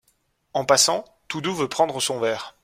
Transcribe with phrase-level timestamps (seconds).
[0.53, 2.55] En passant, Toudoux veut prendre son verre.